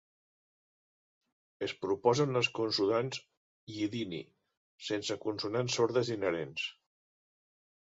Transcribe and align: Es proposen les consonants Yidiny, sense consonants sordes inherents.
Es 1.67 1.73
proposen 1.83 2.33
les 2.37 2.49
consonants 2.61 3.21
Yidiny, 3.75 4.23
sense 4.89 5.21
consonants 5.29 5.81
sordes 5.81 6.13
inherents. 6.19 6.67